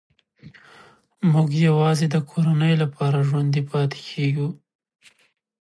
[1.31, 4.49] موږ یوازې د کورنۍ لپاره ژوندي پاتې کېږو